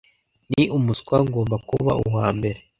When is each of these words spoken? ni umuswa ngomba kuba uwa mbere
ni 0.51 0.63
umuswa 0.77 1.15
ngomba 1.27 1.55
kuba 1.69 1.91
uwa 2.05 2.27
mbere 2.37 2.59